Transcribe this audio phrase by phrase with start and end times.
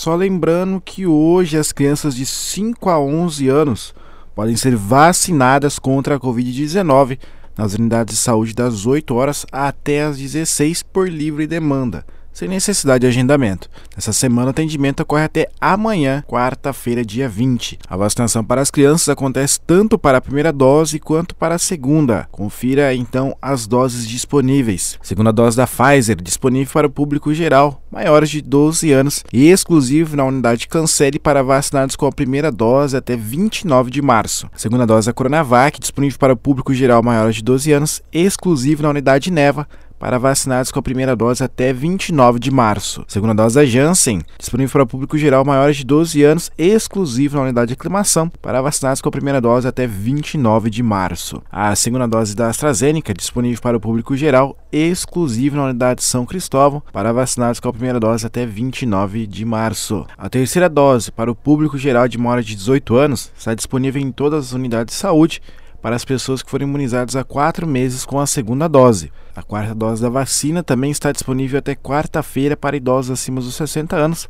[0.00, 3.94] só lembrando que hoje as crianças de 5 a 11 anos
[4.34, 7.18] podem ser vacinadas contra a Covid-19
[7.54, 13.02] nas unidades de saúde das 8 horas até as 16 por livre demanda sem necessidade
[13.02, 13.68] de agendamento.
[13.94, 17.78] Nessa semana, o atendimento ocorre até amanhã, quarta-feira, dia 20.
[17.88, 22.28] A vacinação para as crianças acontece tanto para a primeira dose quanto para a segunda.
[22.30, 24.98] Confira então as doses disponíveis.
[25.02, 30.16] Segunda dose da Pfizer, disponível para o público geral, maiores de 12 anos, e exclusivo
[30.16, 34.48] na unidade Cancele para vacinados com a primeira dose até 29 de março.
[34.54, 38.90] segunda dose da Coronavac, disponível para o público geral maiores de 12 anos, exclusivo na
[38.90, 39.66] unidade Neva
[40.00, 43.04] para vacinados com a primeira dose até 29 de março.
[43.06, 47.42] Segunda dose da Janssen, disponível para o público geral maiores de 12 anos, exclusivo na
[47.42, 51.42] unidade de aclimação, para vacinados com a primeira dose até 29 de março.
[51.52, 56.82] A segunda dose da AstraZeneca, disponível para o público geral, exclusivo na unidade São Cristóvão,
[56.90, 60.06] para vacinados com a primeira dose até 29 de março.
[60.16, 64.10] A terceira dose para o público geral de maior de 18 anos está disponível em
[64.10, 65.42] todas as unidades de saúde
[65.80, 69.12] para as pessoas que foram imunizadas há quatro meses com a segunda dose.
[69.34, 73.96] A quarta dose da vacina também está disponível até quarta-feira para idosos acima dos 60
[73.96, 74.28] anos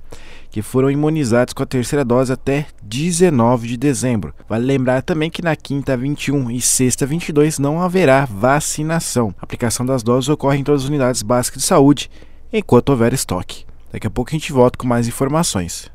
[0.51, 4.35] que foram imunizados com a terceira dose até 19 de dezembro.
[4.49, 9.35] Vale lembrar também que na quinta 21 e sexta 22 não haverá vacinação.
[9.41, 12.11] A aplicação das doses ocorre em todas as unidades básicas de saúde
[12.53, 13.65] enquanto houver estoque.
[13.93, 15.91] Daqui a pouco a gente volta com mais informações.